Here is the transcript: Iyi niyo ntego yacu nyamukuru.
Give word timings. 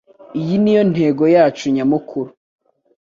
Iyi 0.39 0.55
niyo 0.61 0.81
ntego 0.91 1.23
yacu 1.35 1.65
nyamukuru. 1.75 2.29